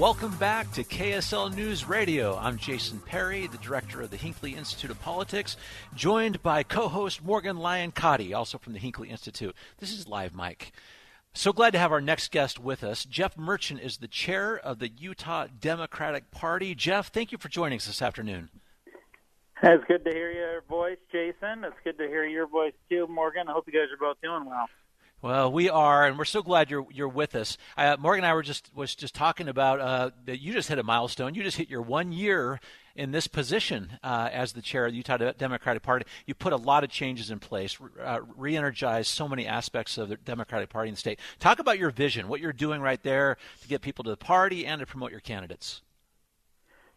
Welcome 0.00 0.34
back 0.36 0.72
to 0.72 0.82
KSL 0.82 1.54
News 1.54 1.86
Radio. 1.86 2.34
I'm 2.38 2.56
Jason 2.56 3.00
Perry, 3.00 3.46
the 3.46 3.58
director 3.58 4.00
of 4.00 4.10
the 4.10 4.16
Hinckley 4.16 4.54
Institute 4.54 4.90
of 4.90 4.98
Politics, 5.02 5.58
joined 5.94 6.42
by 6.42 6.62
co 6.62 6.88
host 6.88 7.22
Morgan 7.22 7.58
Lyon 7.58 7.92
Cotti, 7.92 8.34
also 8.34 8.56
from 8.56 8.72
the 8.72 8.78
Hinckley 8.78 9.10
Institute. 9.10 9.54
This 9.76 9.92
is 9.92 10.08
Live 10.08 10.32
Mike. 10.32 10.72
So 11.34 11.52
glad 11.52 11.74
to 11.74 11.78
have 11.78 11.92
our 11.92 12.00
next 12.00 12.30
guest 12.30 12.58
with 12.58 12.82
us. 12.82 13.04
Jeff 13.04 13.36
Merchant 13.36 13.82
is 13.82 13.98
the 13.98 14.08
chair 14.08 14.56
of 14.56 14.78
the 14.78 14.88
Utah 14.88 15.48
Democratic 15.60 16.30
Party. 16.30 16.74
Jeff, 16.74 17.12
thank 17.12 17.30
you 17.30 17.36
for 17.36 17.50
joining 17.50 17.76
us 17.76 17.86
this 17.86 18.00
afternoon. 18.00 18.48
It's 19.62 19.84
good 19.86 20.06
to 20.06 20.10
hear 20.10 20.32
your 20.32 20.62
voice, 20.62 20.96
Jason. 21.12 21.62
It's 21.62 21.76
good 21.84 21.98
to 21.98 22.08
hear 22.08 22.24
your 22.24 22.46
voice 22.46 22.72
too, 22.88 23.06
Morgan. 23.06 23.48
I 23.48 23.52
hope 23.52 23.66
you 23.66 23.74
guys 23.74 23.92
are 23.92 24.00
both 24.00 24.18
doing 24.22 24.46
well. 24.46 24.66
Well, 25.22 25.52
we 25.52 25.68
are, 25.68 26.06
and 26.06 26.16
we're 26.16 26.24
so 26.24 26.42
glad 26.42 26.70
you're 26.70 26.86
you're 26.90 27.06
with 27.06 27.34
us. 27.34 27.58
Uh, 27.76 27.94
Morgan 27.98 28.24
and 28.24 28.30
I 28.30 28.32
were 28.32 28.42
just 28.42 28.70
was 28.74 28.94
just 28.94 29.14
talking 29.14 29.48
about 29.48 29.78
uh, 29.78 30.10
that 30.24 30.40
you 30.40 30.54
just 30.54 30.70
hit 30.70 30.78
a 30.78 30.82
milestone. 30.82 31.34
You 31.34 31.42
just 31.42 31.58
hit 31.58 31.68
your 31.68 31.82
one 31.82 32.10
year 32.10 32.58
in 32.96 33.10
this 33.10 33.26
position 33.26 33.98
uh, 34.02 34.30
as 34.32 34.54
the 34.54 34.62
chair 34.62 34.86
of 34.86 34.92
the 34.92 34.96
Utah 34.96 35.18
Democratic 35.18 35.82
Party. 35.82 36.06
You 36.24 36.32
put 36.34 36.54
a 36.54 36.56
lot 36.56 36.84
of 36.84 36.90
changes 36.90 37.30
in 37.30 37.38
place, 37.38 37.76
uh, 38.02 38.20
re-energized 38.34 39.08
so 39.08 39.28
many 39.28 39.46
aspects 39.46 39.98
of 39.98 40.08
the 40.08 40.16
Democratic 40.16 40.70
Party 40.70 40.88
in 40.88 40.94
the 40.94 41.00
state. 41.00 41.20
Talk 41.38 41.58
about 41.58 41.78
your 41.78 41.90
vision, 41.90 42.26
what 42.26 42.40
you're 42.40 42.54
doing 42.54 42.80
right 42.80 43.02
there 43.02 43.36
to 43.60 43.68
get 43.68 43.82
people 43.82 44.02
to 44.04 44.10
the 44.10 44.16
party 44.16 44.64
and 44.64 44.80
to 44.80 44.86
promote 44.86 45.10
your 45.10 45.20
candidates. 45.20 45.82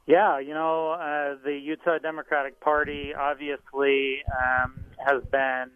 Yeah, 0.05 0.39
you 0.39 0.53
know, 0.53 0.91
uh, 0.91 1.35
the 1.43 1.59
Utah 1.61 1.97
Democratic 1.97 2.61
Party 2.61 3.13
obviously 3.13 4.21
um, 4.31 4.85
has 5.05 5.23
been 5.29 5.71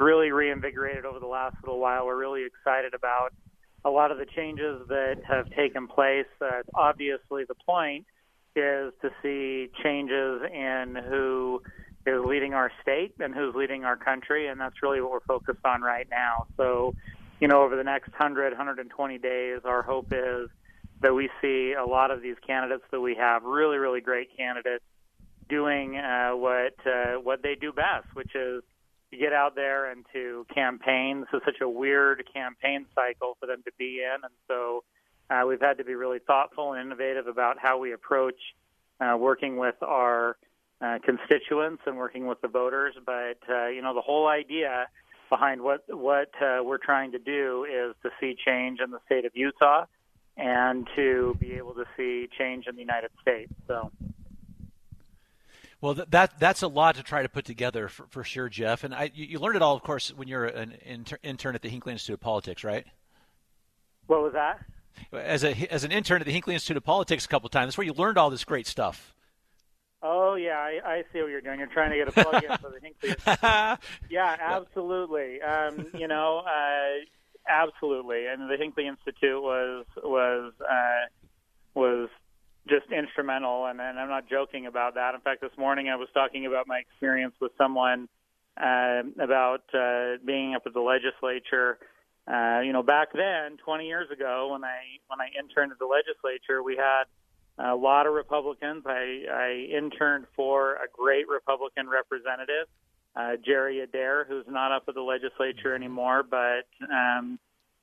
really 0.00 0.32
reinvigorated 0.32 1.04
over 1.04 1.20
the 1.20 1.26
last 1.26 1.56
little 1.62 1.78
while. 1.78 2.06
We're 2.06 2.18
really 2.18 2.44
excited 2.44 2.94
about 2.94 3.32
a 3.84 3.90
lot 3.90 4.10
of 4.10 4.18
the 4.18 4.26
changes 4.26 4.86
that 4.88 5.16
have 5.28 5.50
taken 5.50 5.86
place. 5.86 6.26
Uh, 6.40 6.62
obviously, 6.74 7.44
the 7.44 7.54
point 7.66 8.06
is 8.56 8.92
to 9.02 9.10
see 9.22 9.70
changes 9.82 10.42
in 10.52 10.96
who 11.08 11.62
is 12.06 12.20
leading 12.24 12.54
our 12.54 12.72
state 12.82 13.14
and 13.20 13.34
who's 13.34 13.54
leading 13.54 13.84
our 13.84 13.96
country, 13.96 14.48
and 14.48 14.60
that's 14.60 14.82
really 14.82 15.00
what 15.00 15.12
we're 15.12 15.20
focused 15.20 15.64
on 15.64 15.82
right 15.82 16.08
now. 16.10 16.46
So, 16.56 16.94
you 17.40 17.48
know, 17.48 17.62
over 17.62 17.76
the 17.76 17.84
next 17.84 18.08
100, 18.08 18.52
120 18.52 19.18
days, 19.18 19.60
our 19.64 19.82
hope 19.82 20.12
is 20.12 20.48
that 21.02 21.14
we 21.14 21.30
see 21.40 21.72
a 21.72 21.84
lot 21.84 22.10
of 22.10 22.22
these 22.22 22.36
candidates 22.46 22.84
that 22.90 23.00
we 23.00 23.14
have, 23.14 23.44
really, 23.44 23.78
really 23.78 24.00
great 24.00 24.36
candidates, 24.36 24.84
doing 25.48 25.96
uh, 25.96 26.30
what 26.32 26.74
uh, 26.86 27.14
what 27.20 27.42
they 27.42 27.54
do 27.54 27.72
best, 27.72 28.06
which 28.14 28.34
is 28.34 28.62
to 29.10 29.16
get 29.16 29.32
out 29.32 29.54
there 29.54 29.90
and 29.90 30.04
to 30.12 30.46
campaign. 30.54 31.20
This 31.20 31.40
is 31.40 31.42
such 31.44 31.60
a 31.60 31.68
weird 31.68 32.24
campaign 32.32 32.86
cycle 32.94 33.36
for 33.40 33.46
them 33.46 33.62
to 33.64 33.72
be 33.78 34.02
in, 34.02 34.22
and 34.22 34.32
so 34.48 34.84
uh, 35.30 35.46
we've 35.46 35.60
had 35.60 35.78
to 35.78 35.84
be 35.84 35.94
really 35.94 36.18
thoughtful 36.18 36.72
and 36.72 36.86
innovative 36.86 37.26
about 37.26 37.58
how 37.58 37.78
we 37.78 37.92
approach 37.92 38.38
uh, 39.00 39.16
working 39.18 39.56
with 39.56 39.76
our 39.82 40.36
uh, 40.80 40.98
constituents 41.04 41.82
and 41.86 41.96
working 41.96 42.26
with 42.26 42.40
the 42.40 42.48
voters. 42.48 42.94
But 43.04 43.38
uh, 43.48 43.68
you 43.68 43.82
know, 43.82 43.94
the 43.94 44.00
whole 44.00 44.26
idea 44.28 44.86
behind 45.28 45.62
what 45.62 45.84
what 45.88 46.30
uh, 46.40 46.62
we're 46.62 46.78
trying 46.78 47.12
to 47.12 47.18
do 47.18 47.64
is 47.64 47.94
to 48.02 48.10
see 48.20 48.36
change 48.46 48.80
in 48.80 48.90
the 48.90 49.00
state 49.06 49.24
of 49.24 49.32
Utah 49.34 49.86
and 50.36 50.88
to 50.96 51.36
be 51.38 51.54
able 51.54 51.74
to 51.74 51.84
see 51.96 52.28
change 52.38 52.66
in 52.66 52.74
the 52.74 52.80
United 52.80 53.10
States. 53.22 53.52
So. 53.66 53.90
Well, 55.80 55.94
that 55.94 56.38
that's 56.38 56.62
a 56.62 56.68
lot 56.68 56.96
to 56.96 57.02
try 57.02 57.22
to 57.22 57.28
put 57.28 57.44
together 57.44 57.88
for, 57.88 58.06
for 58.10 58.22
sure, 58.22 58.48
Jeff. 58.48 58.84
And 58.84 58.94
I, 58.94 59.10
you, 59.14 59.24
you, 59.24 59.38
learned 59.38 59.56
it 59.56 59.62
all, 59.62 59.74
of 59.74 59.82
course, 59.82 60.12
when 60.14 60.28
you're 60.28 60.44
an 60.44 60.76
inter- 60.84 61.18
intern 61.22 61.54
at 61.54 61.62
the 61.62 61.70
Hinckley 61.70 61.92
Institute 61.92 62.14
of 62.14 62.20
Politics, 62.20 62.64
right? 62.64 62.86
What 64.06 64.22
was 64.22 64.34
that? 64.34 64.60
As 65.12 65.44
a 65.44 65.54
as 65.72 65.84
an 65.84 65.92
intern 65.92 66.20
at 66.20 66.26
the 66.26 66.32
Hinckley 66.32 66.54
Institute 66.54 66.76
of 66.76 66.84
Politics 66.84 67.24
a 67.24 67.28
couple 67.28 67.46
of 67.46 67.52
times, 67.52 67.68
that's 67.68 67.78
where 67.78 67.86
you 67.86 67.94
learned 67.94 68.18
all 68.18 68.28
this 68.28 68.44
great 68.44 68.66
stuff. 68.66 69.14
Oh 70.02 70.34
yeah, 70.34 70.58
I, 70.58 70.80
I 70.84 71.04
see 71.12 71.20
what 71.20 71.30
you're 71.30 71.40
doing. 71.40 71.58
You're 71.58 71.68
trying 71.68 71.90
to 71.90 71.96
get 71.96 72.08
a 72.08 72.12
plug 72.12 72.42
in 72.42 72.56
for 72.58 72.70
the 72.70 72.80
Hinckley. 72.82 73.14
yeah, 74.10 74.36
absolutely. 74.38 75.40
Um, 75.42 75.86
you 75.94 76.08
know, 76.08 76.38
uh, 76.38 77.04
absolutely. 77.48 78.26
And 78.26 78.50
the 78.50 78.56
Hinckley 78.58 78.86
Institute 78.86 79.42
was 79.42 79.84
was 80.02 80.52
uh, 80.60 81.06
was 81.74 82.08
just 82.68 82.90
instrumental, 82.92 83.66
and, 83.66 83.80
and 83.80 83.98
I'm 83.98 84.08
not 84.08 84.28
joking 84.28 84.66
about 84.66 84.94
that. 84.94 85.14
In 85.14 85.20
fact, 85.20 85.40
this 85.40 85.56
morning 85.56 85.88
I 85.88 85.96
was 85.96 86.08
talking 86.12 86.46
about 86.46 86.66
my 86.66 86.78
experience 86.78 87.34
with 87.40 87.52
someone 87.56 88.08
uh, 88.56 89.02
about 89.18 89.62
uh, 89.74 90.16
being 90.24 90.54
up 90.54 90.62
at 90.66 90.74
the 90.74 90.80
legislature. 90.80 91.78
Uh, 92.30 92.60
you 92.60 92.72
know, 92.72 92.82
back 92.82 93.08
then, 93.12 93.56
20 93.64 93.86
years 93.86 94.10
ago, 94.10 94.50
when 94.52 94.62
I 94.62 95.00
when 95.08 95.20
I 95.20 95.28
interned 95.38 95.72
at 95.72 95.78
the 95.78 95.86
legislature, 95.86 96.62
we 96.62 96.76
had 96.76 97.04
a 97.58 97.74
lot 97.74 98.06
of 98.06 98.12
Republicans. 98.12 98.84
I, 98.86 99.24
I 99.30 99.76
interned 99.76 100.26
for 100.36 100.74
a 100.74 100.86
great 100.92 101.28
Republican 101.28 101.88
representative, 101.88 102.66
uh, 103.16 103.36
Jerry 103.44 103.80
Adair, 103.80 104.24
who's 104.28 104.46
not 104.48 104.72
up 104.72 104.84
at 104.88 104.94
the 104.94 105.02
legislature 105.02 105.74
anymore, 105.74 106.22
but 106.22 106.68
um, 106.92 107.38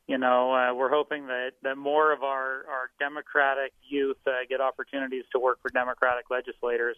you 0.07 0.17
know, 0.17 0.53
uh, 0.53 0.73
we're 0.73 0.89
hoping 0.89 1.27
that, 1.27 1.51
that 1.63 1.77
more 1.77 2.13
of 2.13 2.23
our, 2.23 2.65
our 2.69 2.89
Democratic 2.97 3.73
youth 3.87 4.17
uh, 4.25 4.31
get 4.49 4.61
opportunities 4.61 5.25
to 5.33 5.39
work 5.39 5.61
for 5.61 5.69
Democratic 5.69 6.29
legislators 6.29 6.95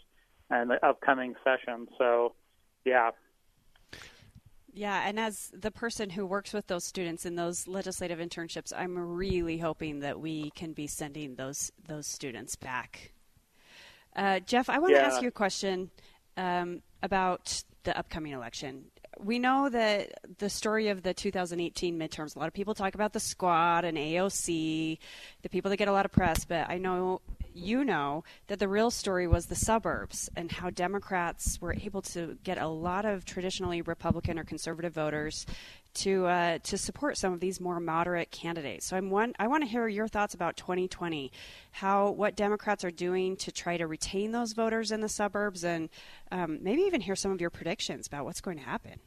in 0.52 0.68
the 0.68 0.86
upcoming 0.86 1.34
session. 1.44 1.88
So, 1.98 2.34
yeah. 2.86 3.10
Yeah, 4.72 5.04
and 5.06 5.20
as 5.20 5.52
the 5.54 5.72
person 5.72 6.12
who 6.12 6.26
works 6.28 6.54
with 6.54 6.68
those 6.68 6.86
students 6.86 7.26
in 7.26 7.36
those 7.36 7.68
legislative 7.68 8.20
internships, 8.20 8.72
I'm 8.76 8.98
really 8.98 9.58
hoping 9.58 10.02
that 10.02 10.20
we 10.20 10.52
can 10.52 10.74
be 10.74 10.86
sending 10.86 11.36
those 11.36 11.72
those 11.88 12.06
students 12.06 12.56
back. 12.56 13.12
Uh, 14.16 14.40
Jeff, 14.40 14.70
I 14.70 14.78
want 14.78 14.94
to 14.94 15.02
ask 15.02 15.22
you 15.22 15.30
a 15.30 15.32
question 15.32 15.90
um, 16.38 16.84
about 17.02 17.64
the 17.84 17.98
upcoming 17.98 18.32
election 18.32 18.86
we 19.24 19.38
know 19.38 19.70
that 19.70 20.38
the 20.38 20.50
story 20.50 20.88
of 20.88 21.04
the 21.04 21.14
2018 21.14 22.00
midterms, 22.00 22.36
a 22.36 22.40
lot 22.40 22.48
of 22.48 22.54
people 22.54 22.74
talk 22.74 22.96
about 22.96 23.14
the 23.14 23.20
squad 23.20 23.84
and 23.84 23.98
AOC, 23.98 24.98
the 25.42 25.50
people 25.50 25.70
that 25.70 25.78
get 25.78 25.88
a 25.88 25.92
lot 25.92 26.06
of 26.06 26.12
press, 26.12 26.46
but 26.46 26.70
I 26.70 26.78
know 26.78 27.22
you 27.54 27.84
know 27.84 28.24
that 28.48 28.60
the 28.60 28.68
real 28.68 28.92
story 28.92 29.28
was 29.28 29.48
the 29.48 29.56
suburbs 29.56 30.30
and 30.36 30.52
how 30.52 30.70
Democrats 30.70 31.60
were 31.60 31.74
able 31.74 32.02
to 32.02 32.38
get 32.44 32.58
a 32.58 32.68
lot 32.68 33.06
of 33.06 33.26
traditionally 33.26 33.82
Republican 33.82 34.40
or 34.40 34.44
conservative 34.44 34.94
voters 34.94 35.46
to 35.96 36.28
uh, 36.28 36.60
to 36.60 36.78
support 36.78 37.18
some 37.18 37.34
of 37.34 37.40
these 37.40 37.60
more 37.60 37.80
moderate 37.80 38.32
candidates. 38.32 38.86
So 38.86 38.96
I'm 38.96 39.10
one. 39.10 39.34
I 39.40 39.48
want 39.48 39.64
to 39.64 39.70
hear 39.70 39.88
your 39.88 40.08
thoughts 40.08 40.34
about 40.34 40.56
2020, 40.56 41.32
how 41.72 42.12
what 42.12 42.36
Democrats 42.36 42.86
are 42.86 42.92
doing 42.92 43.36
to 43.38 43.52
try 43.52 43.76
to 43.78 43.88
retain 43.88 44.32
those 44.32 44.54
voters 44.54 44.92
in 44.92 45.02
the 45.02 45.10
suburbs, 45.10 45.64
and 45.64 45.90
um, 46.32 46.60
maybe 46.62 46.84
even 46.84 47.02
hear 47.02 47.16
some 47.16 47.32
of 47.32 47.42
your 47.42 47.50
predictions 47.50 48.08
about 48.08 48.24
what's 48.24 48.42
going 48.42 48.58
to 48.58 48.64
happen. 48.64 49.00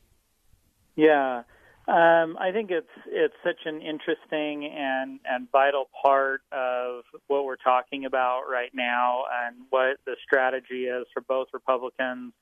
Yeah, 0.97 1.43
um, 1.89 2.37
I 2.39 2.51
think 2.53 2.71
it's 2.71 2.87
it's 3.07 3.35
such 3.43 3.67
an 3.67 3.81
interesting 3.81 4.67
and 4.67 5.19
and 5.25 5.51
vital 5.51 5.89
part 6.03 6.43
of 6.53 7.03
what 7.27 7.45
we're 7.45 7.57
talking 7.57 8.05
about 8.05 8.43
right 8.51 8.71
now, 8.73 9.25
and 9.45 9.57
what 9.71 9.97
the 10.07 10.17
strategy 10.25 10.85
is 10.85 11.07
for 11.13 11.23
both 11.23 11.49
Republicans 11.53 12.33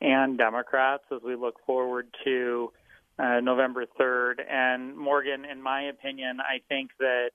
and 0.00 0.38
Democrats 0.38 1.04
as 1.12 1.20
we 1.22 1.36
look 1.36 1.56
forward 1.66 2.08
to 2.24 2.72
uh, 3.18 3.40
November 3.40 3.84
3rd. 4.00 4.40
And 4.48 4.96
Morgan, 4.96 5.44
in 5.44 5.60
my 5.62 5.82
opinion, 5.82 6.38
I 6.40 6.60
think 6.68 6.90
that 6.98 7.30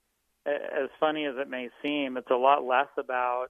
as 0.46 0.90
funny 1.00 1.26
as 1.26 1.36
it 1.38 1.50
may 1.50 1.70
seem, 1.82 2.18
it's 2.18 2.32
a 2.32 2.36
lot 2.36 2.64
less 2.64 2.88
about 2.98 3.48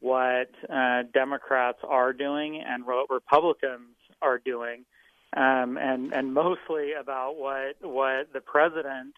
what 0.00 0.50
uh, 0.72 1.02
Democrats 1.12 1.78
are 1.86 2.12
doing 2.12 2.62
and 2.64 2.84
what 2.84 3.10
Republicans 3.10 3.96
are 4.22 4.38
doing, 4.38 4.84
um, 5.34 5.78
and 5.78 6.12
and 6.12 6.34
mostly 6.34 6.92
about 6.92 7.36
what 7.36 7.76
what 7.80 8.32
the 8.32 8.40
president 8.40 9.14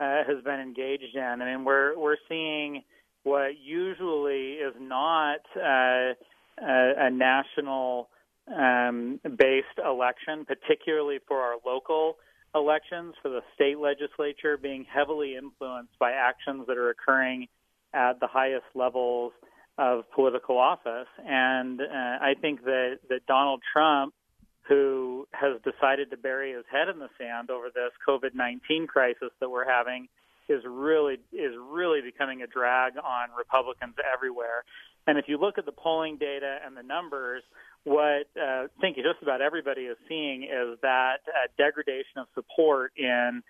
uh, 0.00 0.24
has 0.26 0.42
been 0.44 0.60
engaged 0.60 1.14
in. 1.14 1.22
I 1.22 1.36
mean, 1.36 1.64
we're 1.64 1.98
we're 1.98 2.16
seeing 2.28 2.82
what 3.24 3.58
usually 3.58 4.52
is 4.54 4.74
not 4.78 5.40
uh, 5.56 6.14
a, 6.62 6.94
a 6.98 7.10
national 7.10 8.08
um, 8.54 9.20
based 9.22 9.66
election, 9.84 10.44
particularly 10.46 11.18
for 11.26 11.40
our 11.40 11.56
local 11.66 12.16
elections, 12.54 13.14
for 13.22 13.28
the 13.28 13.42
state 13.54 13.78
legislature, 13.78 14.56
being 14.56 14.86
heavily 14.90 15.36
influenced 15.36 15.98
by 15.98 16.12
actions 16.12 16.66
that 16.66 16.78
are 16.78 16.90
occurring 16.90 17.48
at 17.92 18.20
the 18.20 18.26
highest 18.26 18.64
levels 18.74 19.32
of 19.76 20.10
political 20.12 20.58
office. 20.58 21.08
And 21.24 21.80
uh, 21.80 21.84
I 21.84 22.34
think 22.40 22.64
that, 22.64 22.98
that 23.08 23.26
Donald 23.26 23.62
Trump, 23.72 24.14
who 24.68 25.26
has 25.32 25.60
decided 25.62 26.10
to 26.10 26.16
bury 26.16 26.52
his 26.52 26.64
head 26.70 26.88
in 26.88 26.98
the 26.98 27.08
sand 27.18 27.50
over 27.50 27.68
this 27.74 27.92
COVID 28.06 28.34
19 28.34 28.86
crisis 28.86 29.30
that 29.40 29.48
we're 29.48 29.68
having, 29.68 30.08
is 30.48 30.62
really 30.66 31.14
is 31.32 31.52
really 31.70 32.00
becoming 32.00 32.42
a 32.42 32.46
drag 32.46 32.96
on 32.96 33.28
Republicans 33.36 33.94
everywhere. 34.14 34.64
And 35.06 35.18
if 35.18 35.26
you 35.26 35.38
look 35.38 35.56
at 35.56 35.64
the 35.64 35.72
polling 35.72 36.18
data 36.18 36.58
and 36.64 36.76
the 36.76 36.82
numbers, 36.82 37.42
what 37.84 38.28
uh, 38.36 38.64
I 38.64 38.66
think 38.80 38.96
just 38.96 39.22
about 39.22 39.40
everybody 39.40 39.82
is 39.82 39.96
seeing 40.08 40.42
is 40.42 40.78
that 40.82 41.20
uh, 41.26 41.48
degradation 41.56 42.18
of 42.18 42.26
support 42.34 42.92
in 42.96 43.42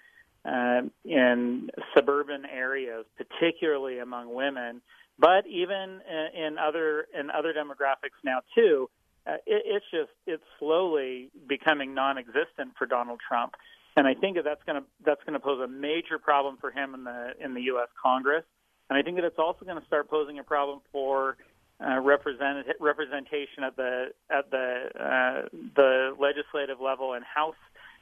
uh, 0.44 0.82
in 1.04 1.68
suburban 1.96 2.44
areas, 2.46 3.04
particularly 3.16 3.98
among 3.98 4.32
women, 4.32 4.80
but 5.18 5.46
even 5.46 6.00
in 6.34 6.58
other 6.58 7.06
in 7.18 7.30
other 7.30 7.52
demographics 7.52 8.18
now 8.24 8.40
too. 8.54 8.88
Uh, 9.28 9.34
it, 9.46 9.62
it's 9.66 9.86
just 9.90 10.10
it's 10.26 10.42
slowly 10.58 11.30
becoming 11.48 11.94
non-existent 11.94 12.72
for 12.78 12.86
Donald 12.86 13.20
Trump, 13.26 13.54
and 13.96 14.06
I 14.06 14.14
think 14.14 14.36
that 14.36 14.44
that's 14.44 14.62
going 14.64 14.80
to 14.80 14.88
that's 15.04 15.22
going 15.24 15.34
to 15.34 15.40
pose 15.40 15.60
a 15.60 15.68
major 15.68 16.18
problem 16.18 16.56
for 16.60 16.70
him 16.70 16.94
in 16.94 17.04
the 17.04 17.32
in 17.38 17.52
the 17.54 17.62
U.S. 17.62 17.88
Congress, 18.02 18.44
and 18.88 18.98
I 18.98 19.02
think 19.02 19.16
that 19.16 19.24
it's 19.24 19.38
also 19.38 19.64
going 19.64 19.78
to 19.78 19.86
start 19.86 20.08
posing 20.08 20.38
a 20.38 20.44
problem 20.44 20.80
for 20.92 21.36
uh, 21.84 22.00
represent, 22.00 22.66
representation 22.80 23.64
at 23.64 23.76
the 23.76 24.06
at 24.30 24.50
the 24.50 24.88
uh, 24.98 25.48
the 25.76 26.16
legislative 26.18 26.80
level 26.80 27.12
and 27.12 27.24
House 27.24 27.54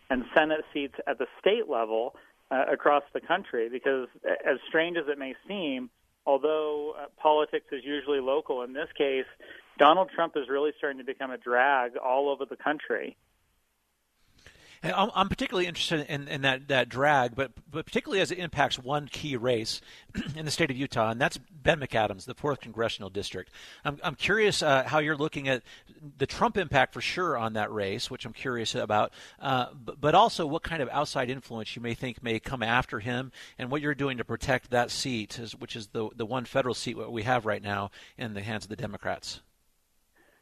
and 0.08 0.24
Senate 0.34 0.64
seats 0.72 0.94
at 1.06 1.18
the 1.18 1.26
state 1.40 1.68
level 1.68 2.14
uh, 2.50 2.64
across 2.72 3.02
the 3.12 3.20
country. 3.20 3.68
Because 3.68 4.08
as 4.24 4.58
strange 4.68 4.96
as 4.96 5.04
it 5.08 5.18
may 5.18 5.34
seem, 5.48 5.90
although 6.24 6.94
uh, 6.96 7.06
politics 7.20 7.66
is 7.72 7.82
usually 7.84 8.20
local, 8.20 8.62
in 8.62 8.72
this 8.72 8.88
case, 8.96 9.26
Donald 9.78 10.10
Trump 10.14 10.36
is 10.36 10.48
really 10.48 10.72
starting 10.78 10.98
to 10.98 11.04
become 11.04 11.30
a 11.30 11.38
drag 11.38 11.96
all 11.96 12.28
over 12.28 12.44
the 12.44 12.56
country. 12.56 13.16
I'm, 14.82 15.28
particularly 15.28 15.66
interested 15.66 16.06
in, 16.08 16.28
in 16.28 16.42
that, 16.42 16.68
that 16.68 16.88
drag, 16.88 17.34
but, 17.34 17.52
but 17.70 17.86
particularly 17.86 18.20
as 18.20 18.30
it 18.30 18.38
impacts 18.38 18.78
one 18.78 19.08
key 19.08 19.36
race 19.36 19.80
in 20.36 20.44
the 20.44 20.50
state 20.50 20.70
of 20.70 20.76
Utah, 20.76 21.10
and 21.10 21.20
that's 21.20 21.38
Ben 21.38 21.80
McAdams, 21.80 22.24
the 22.24 22.34
4th 22.34 22.60
Congressional 22.60 23.10
District. 23.10 23.50
I'm, 23.84 23.98
I'm 24.02 24.14
curious 24.14 24.62
uh, 24.62 24.84
how 24.84 24.98
you're 24.98 25.16
looking 25.16 25.48
at 25.48 25.62
the 26.18 26.26
Trump 26.26 26.56
impact 26.56 26.92
for 26.94 27.00
sure 27.00 27.36
on 27.36 27.54
that 27.54 27.72
race, 27.72 28.10
which 28.10 28.24
I'm 28.24 28.32
curious 28.32 28.74
about, 28.74 29.12
uh, 29.40 29.66
but, 29.72 30.00
but 30.00 30.14
also 30.14 30.46
what 30.46 30.62
kind 30.62 30.82
of 30.82 30.88
outside 30.90 31.30
influence 31.30 31.74
you 31.74 31.82
may 31.82 31.94
think 31.94 32.22
may 32.22 32.38
come 32.38 32.62
after 32.62 33.00
him 33.00 33.32
and 33.58 33.70
what 33.70 33.80
you're 33.80 33.94
doing 33.94 34.18
to 34.18 34.24
protect 34.24 34.70
that 34.70 34.90
seat, 34.90 35.40
which 35.58 35.74
is 35.74 35.88
the, 35.88 36.08
the 36.14 36.26
one 36.26 36.44
federal 36.44 36.74
seat 36.74 36.96
we 37.10 37.22
have 37.22 37.46
right 37.46 37.62
now 37.62 37.90
in 38.18 38.34
the 38.34 38.42
hands 38.42 38.64
of 38.64 38.68
the 38.68 38.76
Democrats. 38.76 39.40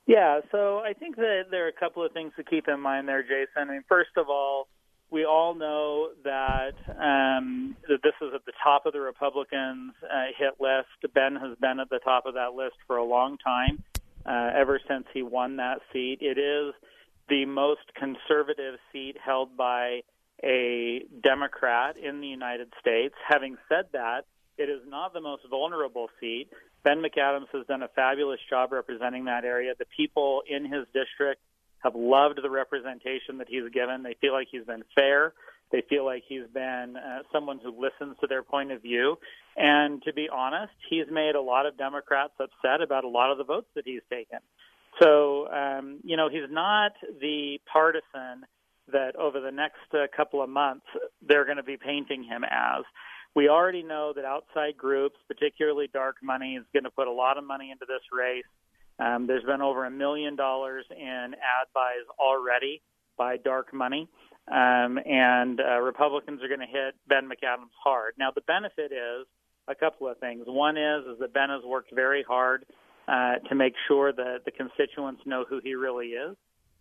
Yeah, 0.07 0.41
so 0.53 0.79
I 0.79 0.93
think 0.93 1.17
that 1.17 1.45
there 1.51 1.65
are 1.65 1.69
a 1.69 1.73
couple 1.73 2.05
of 2.05 2.13
things 2.13 2.33
to 2.37 2.45
keep 2.45 2.69
in 2.69 2.81
mind 2.81 3.09
there, 3.09 3.23
Jason. 3.23 3.47
I 3.57 3.65
mean, 3.65 3.85
first 3.89 4.11
of 4.17 4.29
all, 4.29 4.69
we 5.11 5.25
all 5.25 5.55
know 5.55 6.09
that 6.25 6.75
um, 6.89 7.77
that 7.89 8.03
this 8.03 8.15
is 8.21 8.35
at 8.35 8.45
the 8.45 8.53
top 8.63 8.85
of 8.85 8.93
the 8.93 9.01
Republicans' 9.01 9.93
uh, 10.03 10.27
hit 10.37 10.55
list. 10.61 11.15
Ben 11.15 11.37
has 11.37 11.57
been 11.59 11.81
at 11.81 11.89
the 11.89 12.01
top 12.01 12.27
of 12.27 12.35
that 12.35 12.55
list 12.55 12.77
for 12.87 12.97
a 12.97 13.05
long 13.05 13.39
time, 13.39 13.83
uh, 14.27 14.51
ever 14.55 14.81
since 14.89 15.07
he 15.15 15.23
won 15.23 15.57
that 15.57 15.79
seat. 15.93 16.19
It 16.21 16.39
is 16.39 16.75
the 17.29 17.47
most 17.47 17.95
conservative 17.95 18.79
seat 18.93 19.17
held 19.25 19.57
by 19.57 20.01
a 20.43 21.05
Democrat 21.23 21.97
in 21.97 22.21
the 22.21 22.27
United 22.27 22.73
States. 22.81 23.15
Having 23.27 23.57
said 23.69 23.87
that, 23.93 24.27
it 24.59 24.69
is 24.71 24.81
not 24.87 25.13
the 25.13 25.21
most 25.21 25.43
vulnerable 25.49 26.09
seat. 26.21 26.49
Ben 26.85 27.03
McAdams 27.03 27.49
has 27.53 27.67
done 27.67 27.83
a 27.83 27.89
fabulous 27.89 28.41
job 28.49 28.73
representing 28.73 29.25
that 29.25 29.45
area. 29.45 29.75
The 29.79 29.87
people 29.97 30.43
in 30.49 30.65
his 30.65 30.87
district 30.93 31.41
have 31.83 31.95
loved 31.95 32.41
the 32.43 32.51
representation 32.51 33.39
that 33.39 33.49
he's 33.49 33.71
given. 33.73 34.03
They 34.03 34.17
feel 34.21 34.33
like 34.33 34.49
he's 34.51 34.65
been 34.65 34.85
fair. 34.95 35.35
They 35.73 35.83
feel 35.89 36.05
like 36.05 36.23
he's 36.29 36.47
been 36.53 36.97
uh, 36.97 37.23
someone 37.33 37.59
who 37.63 37.71
listens 37.71 38.17
to 38.21 38.27
their 38.27 38.43
point 38.43 38.71
of 38.71 38.83
view. 38.83 39.17
And 39.57 40.03
to 40.03 40.13
be 40.13 40.29
honest, 40.33 40.73
he's 40.89 41.07
made 41.11 41.35
a 41.35 41.41
lot 41.41 41.67
of 41.67 41.77
Democrats 41.77 42.33
upset 42.39 42.81
about 42.83 43.05
a 43.05 43.09
lot 43.09 43.33
of 43.33 43.39
the 43.39 43.45
votes 43.45 43.67
that 43.75 43.85
he's 43.85 44.03
taken. 44.11 44.39
So, 45.03 45.49
um, 45.49 46.01
you 46.05 46.17
know, 46.17 46.29
he's 46.29 46.51
not 46.51 46.93
the 47.21 47.59
partisan 47.71 48.47
that 48.93 49.17
over 49.17 49.41
the 49.41 49.51
next 49.51 49.93
uh, 49.93 50.07
couple 50.15 50.43
of 50.43 50.49
months 50.49 50.87
they're 51.27 51.45
going 51.45 51.57
to 51.57 51.63
be 51.63 51.77
painting 51.77 52.23
him 52.23 52.45
as. 52.45 52.85
We 53.35 53.49
already 53.49 53.83
know 53.83 54.13
that 54.15 54.25
outside 54.25 54.77
groups, 54.77 55.17
particularly 55.27 55.89
dark 55.93 56.17
money, 56.23 56.55
is 56.55 56.65
going 56.73 56.85
to 56.85 56.91
put 56.91 57.09
a 57.09 57.13
lot 57.13 57.37
of 57.37 57.45
money 57.45 57.71
into 57.73 57.85
this 57.87 58.03
race. 58.13 58.45
Um, 58.99 59.27
there's 59.27 59.45
been 59.45 59.61
over 59.61 59.85
a 59.85 59.91
million 59.91 60.37
dollars 60.37 60.85
in 60.91 61.35
ad 61.35 61.67
buys 61.75 62.07
already 62.19 62.81
by 63.19 63.37
dark 63.37 63.75
money, 63.75 64.09
um, 64.47 64.99
and 65.05 65.61
uh, 65.61 65.81
Republicans 65.81 66.43
are 66.43 66.49
going 66.49 66.61
to 66.61 66.67
hit 66.67 66.95
Ben 67.09 67.29
McAdams 67.29 67.75
hard. 67.83 68.15
Now, 68.19 68.31
the 68.31 68.43
benefit 68.43 68.93
is 68.93 69.27
a 69.67 69.75
couple 69.75 70.09
of 70.09 70.19
things. 70.19 70.45
One 70.47 70.77
is 70.77 71.05
is 71.07 71.19
that 71.19 71.33
Ben 71.33 71.49
has 71.49 71.65
worked 71.65 71.93
very 71.93 72.23
hard 72.23 72.65
uh, 73.09 73.37
to 73.49 73.55
make 73.55 73.75
sure 73.89 74.13
that 74.13 74.45
the 74.45 74.51
constituents 74.53 75.23
know 75.27 75.45
who 75.49 75.61
he 75.63 75.75
really 75.75 76.09
is. 76.09 76.37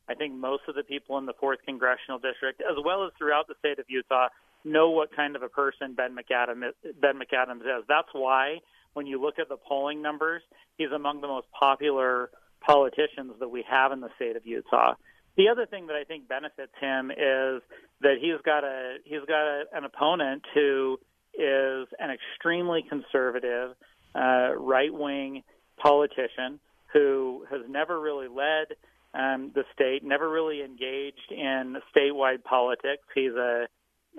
I 0.07 0.13
think 0.13 0.33
most 0.33 0.63
of 0.67 0.75
the 0.75 0.83
people 0.83 1.17
in 1.17 1.25
the 1.25 1.33
fourth 1.39 1.59
congressional 1.65 2.19
district, 2.19 2.61
as 2.61 2.75
well 2.83 3.05
as 3.05 3.11
throughout 3.17 3.47
the 3.47 3.55
state 3.59 3.79
of 3.79 3.85
Utah, 3.87 4.27
know 4.63 4.89
what 4.91 5.15
kind 5.15 5.35
of 5.35 5.43
a 5.43 5.49
person 5.49 5.95
Ben 5.95 6.15
McAdams 6.15 6.71
Ben 6.99 7.19
McAdams 7.19 7.61
is. 7.61 7.85
That's 7.87 8.09
why 8.13 8.59
when 8.93 9.07
you 9.07 9.21
look 9.21 9.39
at 9.39 9.49
the 9.49 9.57
polling 9.57 10.01
numbers, 10.01 10.41
he's 10.77 10.91
among 10.93 11.21
the 11.21 11.27
most 11.27 11.47
popular 11.57 12.29
politicians 12.61 13.33
that 13.39 13.49
we 13.49 13.63
have 13.69 13.91
in 13.91 13.99
the 13.99 14.09
state 14.15 14.35
of 14.35 14.45
Utah. 14.45 14.93
The 15.35 15.49
other 15.49 15.65
thing 15.65 15.87
that 15.87 15.95
I 15.95 16.03
think 16.03 16.27
benefits 16.27 16.71
him 16.79 17.09
is 17.11 17.61
that 18.01 18.15
he's 18.21 18.39
got 18.45 18.63
a 18.63 18.97
he's 19.03 19.25
got 19.27 19.47
a, 19.47 19.63
an 19.73 19.83
opponent 19.83 20.43
who 20.53 20.99
is 21.33 21.87
an 21.99 22.11
extremely 22.11 22.83
conservative, 22.87 23.71
uh, 24.15 24.53
right 24.57 24.93
wing 24.93 25.43
politician 25.77 26.59
who 26.93 27.45
has 27.49 27.61
never 27.67 27.99
really 27.99 28.27
led 28.27 28.67
um, 29.15 29.51
the 29.55 29.63
state, 29.73 30.03
never 30.03 30.29
really 30.29 30.61
engaged 30.61 31.31
in 31.31 31.77
statewide 31.95 32.43
politics. 32.43 33.03
He's 33.15 33.33
a 33.33 33.67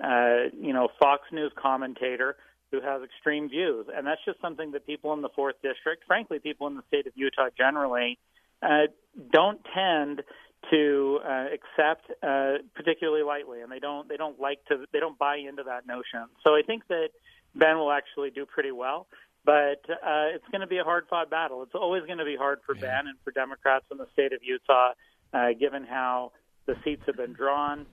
uh, 0.03 0.49
you 0.59 0.73
know, 0.73 0.89
Fox 0.99 1.23
News 1.31 1.51
commentator 1.55 2.35
who 2.71 2.81
has 2.81 3.01
extreme 3.03 3.49
views. 3.49 3.87
And 3.95 4.05
that's 4.05 4.23
just 4.25 4.41
something 4.41 4.71
that 4.71 4.85
people 4.85 5.13
in 5.13 5.21
the 5.21 5.29
fourth 5.29 5.55
district, 5.61 6.03
frankly, 6.07 6.39
people 6.39 6.67
in 6.67 6.75
the 6.75 6.83
state 6.87 7.07
of 7.07 7.13
Utah 7.15 7.49
generally, 7.57 8.17
uh, 8.61 8.87
don't 9.31 9.59
tend 9.73 10.23
to 10.71 11.19
uh, 11.23 11.45
accept 11.53 12.09
uh, 12.23 12.53
particularly 12.73 13.23
lightly, 13.23 13.61
and 13.61 13.71
they 13.71 13.79
don't 13.79 14.09
they 14.09 14.17
don't 14.17 14.39
like 14.39 14.65
to 14.65 14.85
they 14.91 14.99
don't 14.99 15.17
buy 15.17 15.37
into 15.37 15.63
that 15.63 15.85
notion. 15.85 16.27
So 16.45 16.55
I 16.55 16.61
think 16.65 16.87
that 16.87 17.09
Ben 17.53 17.77
will 17.77 17.91
actually 17.91 18.31
do 18.31 18.45
pretty 18.45 18.71
well, 18.71 19.07
but 19.43 19.85
uh, 19.89 20.33
it's 20.33 20.47
going 20.51 20.61
to 20.61 20.67
be 20.67 20.79
a 20.79 20.83
hard 20.83 21.05
fought 21.07 21.29
battle. 21.29 21.61
It's 21.61 21.75
always 21.75 22.03
going 22.05 22.17
to 22.17 22.25
be 22.25 22.35
hard 22.35 22.59
for. 22.65 22.73
Ben 22.73 23.07
and 23.07 23.17
for 23.23 23.31
Democrats 23.31 23.85
in 23.91 23.97
the 23.97 24.07
state 24.13 24.33
of 24.33 24.39
Utah, 24.41 24.93
uh, 25.33 25.53
given 25.59 25.85
how 25.85 26.31
the 26.65 26.75
seats 26.83 27.03
have 27.05 27.17
been 27.17 27.33
drawn 27.33 27.85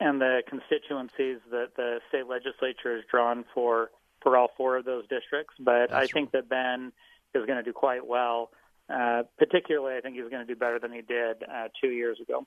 and 0.00 0.20
the 0.20 0.42
constituencies 0.48 1.38
that 1.50 1.76
the 1.76 2.00
state 2.08 2.26
legislature 2.26 2.96
has 2.96 3.04
drawn 3.10 3.44
for 3.54 3.90
for 4.22 4.36
all 4.36 4.50
four 4.56 4.76
of 4.76 4.84
those 4.84 5.04
districts. 5.08 5.54
But 5.58 5.90
That's 5.90 6.10
I 6.10 6.12
think 6.12 6.32
that 6.32 6.48
Ben 6.48 6.92
is 7.34 7.46
going 7.46 7.58
to 7.58 7.62
do 7.62 7.72
quite 7.72 8.06
well. 8.06 8.50
Uh, 8.88 9.24
particularly, 9.38 9.96
I 9.96 10.00
think 10.00 10.16
he's 10.16 10.28
going 10.28 10.46
to 10.46 10.52
do 10.52 10.58
better 10.58 10.78
than 10.78 10.92
he 10.92 11.02
did 11.02 11.42
uh, 11.42 11.68
two 11.80 11.88
years 11.88 12.18
ago. 12.20 12.46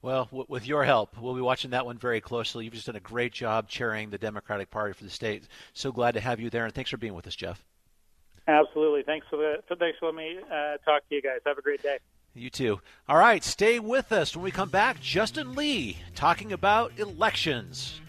Well, 0.00 0.26
w- 0.26 0.46
with 0.48 0.66
your 0.66 0.84
help, 0.84 1.18
we'll 1.18 1.34
be 1.34 1.40
watching 1.40 1.72
that 1.72 1.84
one 1.84 1.98
very 1.98 2.20
closely. 2.20 2.64
You've 2.64 2.74
just 2.74 2.86
done 2.86 2.96
a 2.96 3.00
great 3.00 3.32
job 3.32 3.68
chairing 3.68 4.10
the 4.10 4.18
Democratic 4.18 4.70
Party 4.70 4.94
for 4.94 5.04
the 5.04 5.10
state. 5.10 5.44
So 5.72 5.92
glad 5.92 6.12
to 6.14 6.20
have 6.20 6.40
you 6.40 6.50
there, 6.50 6.64
and 6.64 6.74
thanks 6.74 6.90
for 6.90 6.96
being 6.96 7.14
with 7.14 7.26
us, 7.26 7.36
Jeff. 7.36 7.64
Absolutely. 8.46 9.02
Thanks 9.02 9.26
for 9.28 9.36
the 9.36 9.76
thanks 9.76 9.98
for 9.98 10.10
letting 10.10 10.36
me 10.36 10.38
uh, 10.50 10.78
talk 10.78 11.06
to 11.08 11.14
you 11.14 11.20
guys. 11.20 11.40
Have 11.44 11.58
a 11.58 11.62
great 11.62 11.82
day. 11.82 11.98
You 12.38 12.50
too. 12.50 12.80
All 13.08 13.16
right, 13.16 13.42
stay 13.42 13.80
with 13.80 14.12
us 14.12 14.36
when 14.36 14.44
we 14.44 14.52
come 14.52 14.68
back. 14.68 15.00
Justin 15.00 15.56
Lee 15.56 15.96
talking 16.14 16.52
about 16.52 16.92
elections. 16.96 18.00